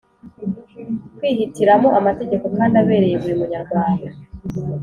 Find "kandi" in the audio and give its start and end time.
2.57-2.75